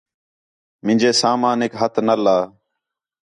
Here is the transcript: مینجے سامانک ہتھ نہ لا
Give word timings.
مینجے 0.85 1.11
سامانک 1.21 1.71
ہتھ 1.79 1.97
نہ 2.07 2.15
لا 2.23 2.37